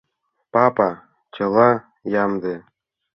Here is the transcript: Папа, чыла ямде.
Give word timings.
Папа, 0.53 0.87
чыла 1.35 1.69
ямде. 2.23 2.55